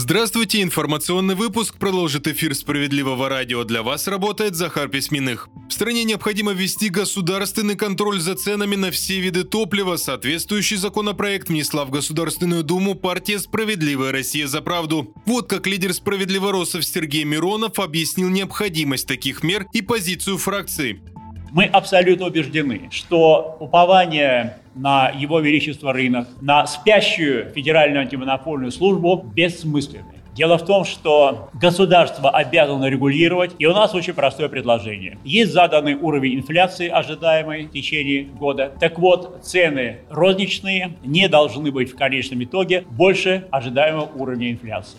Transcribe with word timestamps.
Здравствуйте, 0.00 0.62
информационный 0.62 1.34
выпуск 1.34 1.74
продолжит 1.76 2.28
эфир 2.28 2.54
«Справедливого 2.54 3.28
радио». 3.28 3.64
Для 3.64 3.82
вас 3.82 4.06
работает 4.06 4.54
Захар 4.54 4.88
Письменных. 4.88 5.48
В 5.68 5.72
стране 5.72 6.04
необходимо 6.04 6.52
ввести 6.52 6.88
государственный 6.88 7.74
контроль 7.74 8.20
за 8.20 8.36
ценами 8.36 8.76
на 8.76 8.92
все 8.92 9.18
виды 9.18 9.42
топлива. 9.42 9.96
Соответствующий 9.96 10.76
законопроект 10.76 11.48
внесла 11.48 11.84
в 11.84 11.90
Государственную 11.90 12.62
Думу 12.62 12.94
партия 12.94 13.40
«Справедливая 13.40 14.12
Россия 14.12 14.46
за 14.46 14.62
правду». 14.62 15.12
Вот 15.26 15.48
как 15.48 15.66
лидер 15.66 15.92
«Справедливоросов» 15.92 16.84
Сергей 16.84 17.24
Миронов 17.24 17.80
объяснил 17.80 18.28
необходимость 18.28 19.08
таких 19.08 19.42
мер 19.42 19.66
и 19.72 19.82
позицию 19.82 20.38
фракции. 20.38 21.02
Мы 21.50 21.64
абсолютно 21.64 22.26
убеждены, 22.26 22.88
что 22.90 23.56
упование 23.60 24.58
на 24.74 25.08
его 25.10 25.40
величество 25.40 25.92
рынок, 25.92 26.28
на 26.40 26.66
спящую 26.66 27.50
Федеральную 27.50 28.02
антимонопольную 28.02 28.70
службу 28.70 29.16
бессмысленны. 29.34 30.18
Дело 30.34 30.56
в 30.56 30.64
том, 30.64 30.84
что 30.84 31.50
государство 31.54 32.30
обязано 32.30 32.84
регулировать, 32.84 33.56
и 33.58 33.66
у 33.66 33.72
нас 33.72 33.92
очень 33.94 34.12
простое 34.12 34.48
предложение. 34.48 35.18
Есть 35.24 35.52
заданный 35.52 35.94
уровень 35.94 36.36
инфляции, 36.36 36.88
ожидаемый 36.88 37.64
в 37.64 37.72
течение 37.72 38.22
года. 38.22 38.72
Так 38.78 39.00
вот, 39.00 39.40
цены 39.42 39.96
розничные 40.10 40.96
не 41.02 41.28
должны 41.28 41.72
быть 41.72 41.90
в 41.90 41.96
конечном 41.96 42.44
итоге 42.44 42.84
больше 42.88 43.48
ожидаемого 43.50 44.08
уровня 44.14 44.52
инфляции. 44.52 44.98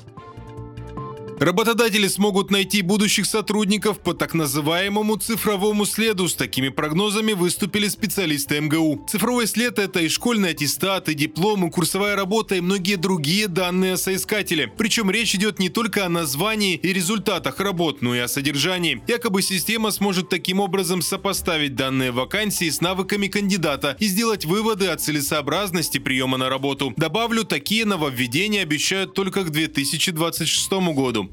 Работодатели 1.49 2.08
смогут 2.08 2.52
найти 2.52 2.84
будущих 2.84 3.26
сотрудников 3.26 4.02
по 4.02 4.14
так 4.14 4.36
называемому 4.36 5.16
цифровому 5.16 5.86
следу. 5.86 6.28
С 6.28 6.36
такими 6.36 6.69
прогнозами 6.69 7.31
выступили 7.33 7.88
специалисты 7.88 8.61
МГУ. 8.61 9.08
Цифровой 9.09 9.47
след– 9.47 9.80
это 9.80 10.00
и 10.02 10.09
школьный 10.09 10.52
аттестат, 10.52 11.09
и 11.09 11.16
диплом, 11.16 11.66
и 11.66 11.72
курсовая 11.72 12.16
работа, 12.16 12.53
и 12.53 12.61
многие 12.61 12.97
другие 12.97 13.47
данные 13.47 13.94
о 13.94 13.97
соискателе. 13.97 14.67
Причем 14.67 15.09
речь 15.09 15.33
идет 15.33 15.58
не 15.58 15.70
только 15.70 16.05
о 16.05 16.09
названии 16.09 16.75
и 16.75 16.94
результатах 16.94 17.59
работ, 17.59 18.03
но 18.03 18.14
и 18.14 18.20
о 18.20 18.27
содержании. 18.27 19.02
Якобы 19.08 19.42
система 19.42 19.89
сможет 19.89 20.30
таким 20.30 20.59
образом 20.59 21.02
сопоставить 21.02 21.73
данные 21.73 22.11
вакансии 22.11 22.70
с 22.70 22.80
навыками 22.80 23.25
кандидата 23.25 23.97
и 24.00 24.05
сделать 24.05 24.45
выводы 24.45 24.86
о 24.86 24.97
целесообразности 24.97 25.97
приема 25.97 26.38
на 26.38 26.47
работу. 26.47 26.94
Добавлю, 26.95 27.44
такие 27.44 27.86
нововведения 27.86 28.61
обещают 28.61 29.16
только 29.16 29.42
к 29.42 29.50
2026 29.50 30.72
году. 30.94 31.31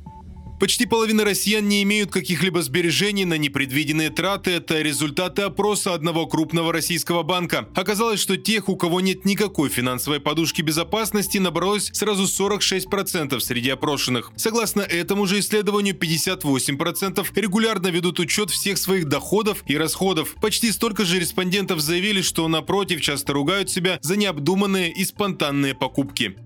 Почти 0.59 0.87
половина 0.87 1.25
россиян 1.25 1.69
не 1.69 1.83
имеют 1.83 2.11
каких-либо 2.11 2.63
сбережений 2.63 3.27
на 3.27 3.37
непредвиденные 3.37 4.09
траты. 4.09 4.53
Это 4.53 4.81
результаты 4.81 5.43
опроса 5.43 5.93
одного 5.93 6.27
крупного 6.27 6.73
российского 6.73 7.23
банка. 7.23 7.69
Оказалось, 7.75 8.21
что 8.21 8.39
тех, 8.39 8.71
у 8.71 8.77
кого 8.77 9.03
нет 9.03 9.27
никакой 9.27 9.69
финансовой 9.69 10.19
подушки 10.19 10.63
безопасности, 10.63 11.37
набралось 11.37 11.91
сразу 11.93 12.25
46% 12.25 13.39
среди 13.41 13.69
опрошенных. 13.69 14.33
Согласно 14.37 14.81
этому 14.81 15.27
же 15.27 15.41
исследованию, 15.41 15.95
58% 15.95 17.27
регулярно 17.35 17.89
ведут 17.89 18.19
учет 18.19 18.51
всех 18.51 18.79
своих 18.79 19.07
доходов 19.07 19.63
и 19.67 19.77
расходов. 19.77 20.37
Почти 20.41 20.73
столько 20.73 21.05
же 21.05 21.21
респондентов 21.21 21.81
заявили, 21.81 22.23
что 22.23 22.49
напротив 22.49 23.03
часто 23.03 23.35
ругают 23.35 23.69
себя 23.69 23.99
за 24.01 24.17
необдуманные 24.17 24.91
и 24.91 25.05
спонтанные 25.05 25.75
покупки. 25.75 26.37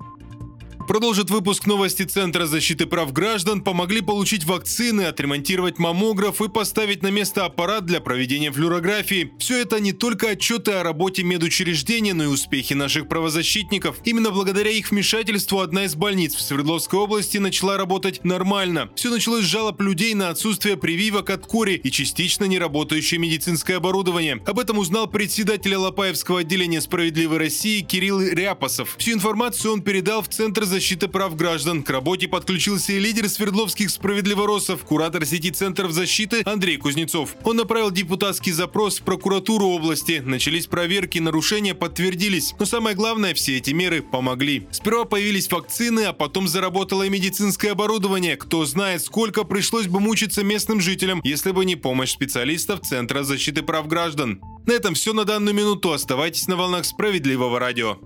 Продолжит 0.91 1.31
выпуск 1.31 1.67
новости 1.67 2.03
Центра 2.03 2.47
защиты 2.47 2.85
прав 2.85 3.13
граждан. 3.13 3.63
Помогли 3.63 4.01
получить 4.01 4.43
вакцины, 4.43 5.03
отремонтировать 5.03 5.79
маммограф 5.79 6.43
и 6.43 6.49
поставить 6.49 7.05
на 7.05 7.13
место 7.13 7.45
аппарат 7.45 7.87
для 7.87 8.01
проведения 8.01 8.51
флюорографии. 8.51 9.31
Все 9.39 9.61
это 9.61 9.79
не 9.79 9.93
только 9.93 10.31
отчеты 10.31 10.73
о 10.73 10.83
работе 10.83 11.23
медучреждения, 11.23 12.13
но 12.13 12.25
и 12.25 12.27
успехи 12.27 12.73
наших 12.73 13.07
правозащитников. 13.07 13.99
Именно 14.03 14.33
благодаря 14.33 14.73
их 14.73 14.91
вмешательству 14.91 15.61
одна 15.61 15.85
из 15.85 15.95
больниц 15.95 16.35
в 16.35 16.41
Свердловской 16.41 16.99
области 16.99 17.39
начала 17.39 17.77
работать 17.77 18.25
нормально. 18.25 18.91
Все 18.97 19.11
началось 19.11 19.45
с 19.45 19.49
жалоб 19.49 19.81
людей 19.81 20.15
на 20.15 20.31
отсутствие 20.31 20.77
прививок 20.77 21.31
от 21.31 21.47
кори 21.47 21.75
и 21.75 21.93
частично 21.93 22.47
неработающее 22.47 23.21
медицинское 23.21 23.77
оборудование. 23.77 24.43
Об 24.45 24.59
этом 24.59 24.79
узнал 24.79 25.07
председатель 25.07 25.77
Алапаевского 25.77 26.41
отделения 26.41 26.81
«Справедливой 26.81 27.39
России» 27.39 27.81
Кирилл 27.81 28.21
Ряпосов. 28.21 28.97
Всю 28.99 29.13
информацию 29.13 29.73
он 29.73 29.83
передал 29.83 30.23
в 30.23 30.29
Центр 30.29 30.65
защиты 30.65 30.80
защиты 30.81 31.09
прав 31.09 31.37
граждан. 31.37 31.83
К 31.83 31.91
работе 31.91 32.27
подключился 32.27 32.95
и 32.95 32.99
лидер 32.99 33.29
Свердловских 33.29 33.91
справедливоросов, 33.91 34.83
куратор 34.83 35.27
сети 35.27 35.51
Центров 35.51 35.93
защиты 35.93 36.41
Андрей 36.47 36.79
Кузнецов. 36.79 37.37
Он 37.45 37.59
направил 37.59 37.91
депутатский 37.91 38.53
запрос 38.53 38.99
в 38.99 39.03
прокуратуру 39.03 39.67
области. 39.67 40.23
Начались 40.25 40.67
проверки, 40.67 41.19
нарушения 41.19 41.75
подтвердились. 41.75 42.55
Но 42.59 42.65
самое 42.65 42.97
главное, 42.97 43.35
все 43.35 43.59
эти 43.59 43.73
меры 43.73 44.01
помогли. 44.01 44.67
Сперва 44.71 45.05
появились 45.05 45.53
вакцины, 45.53 46.01
а 46.07 46.15
потом 46.15 46.49
заработало 46.49 47.03
и 47.03 47.11
медицинское 47.11 47.73
оборудование. 47.73 48.39
Кто 48.39 48.65
знает, 48.65 49.05
сколько 49.05 49.45
пришлось 49.45 49.87
бы 49.87 50.01
мучиться 50.01 50.43
местным 50.43 50.81
жителям, 50.81 51.21
если 51.25 51.51
бы 51.51 51.67
не 51.67 51.77
помощь 51.77 52.13
специалистов 52.13 52.81
Центра 52.81 53.23
защиты 53.23 53.63
прав 53.63 53.87
граждан. 53.87 54.41
На 54.65 54.73
этом 54.73 54.95
все 54.95 55.13
на 55.13 55.27
данную 55.27 55.55
минуту. 55.55 55.93
Оставайтесь 55.93 56.49
на 56.49 56.57
волнах 56.57 56.87
справедливого 56.87 57.59
радио. 57.59 57.99